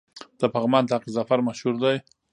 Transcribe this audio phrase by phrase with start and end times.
[0.39, 1.97] د پغمان طاق ظفر مشهور دی